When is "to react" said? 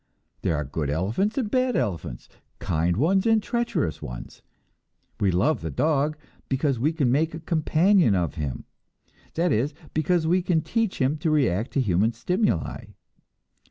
11.17-11.69